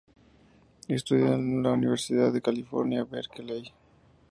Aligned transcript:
Estudió 0.87 1.35
en 1.35 1.61
la 1.61 1.73
Universidad 1.73 2.33
de 2.33 2.41
California, 2.41 3.03
Berkeley. 3.03 3.71